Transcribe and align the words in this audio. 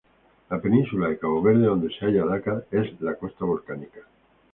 La 0.51 0.57
península 0.59 1.09
de 1.09 1.19
Cabo 1.19 1.43
Verde, 1.43 1.67
donde 1.67 1.91
se 1.93 2.03
halla 2.07 2.25
Dakar, 2.25 2.65
es 2.71 2.99
la 3.03 3.13
costa 3.13 3.45
volcánica. 3.45 3.99